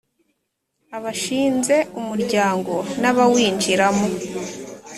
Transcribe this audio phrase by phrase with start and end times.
[0.97, 4.07] Abashinze umuryango n abawinjiramo